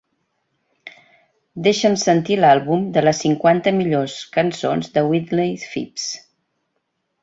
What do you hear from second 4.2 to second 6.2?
cançons de Wintley Phipps.